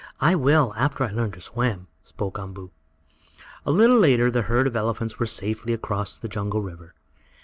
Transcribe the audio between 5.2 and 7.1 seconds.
safely across the jungle river.